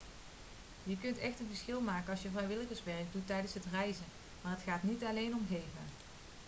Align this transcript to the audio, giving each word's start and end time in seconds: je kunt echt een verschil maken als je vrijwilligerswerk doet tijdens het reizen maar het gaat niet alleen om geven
je 0.83 0.97
kunt 1.01 1.17
echt 1.17 1.39
een 1.39 1.47
verschil 1.49 1.81
maken 1.81 2.11
als 2.11 2.21
je 2.21 2.29
vrijwilligerswerk 2.33 3.11
doet 3.13 3.27
tijdens 3.27 3.53
het 3.53 3.65
reizen 3.71 4.05
maar 4.41 4.51
het 4.51 4.61
gaat 4.65 4.83
niet 4.83 5.03
alleen 5.03 5.33
om 5.35 5.45
geven 5.49 5.89